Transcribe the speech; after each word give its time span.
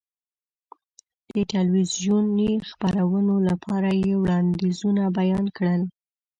د 1.33 1.35
تلویزیوني 1.53 2.51
خپرونو 2.69 3.35
لپاره 3.49 3.89
یې 4.03 4.13
وړاندیزونه 4.23 5.03
بیان 5.19 5.45
کړل. 5.57 5.81